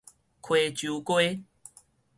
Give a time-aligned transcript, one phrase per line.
[0.41, 1.43] 溪洲街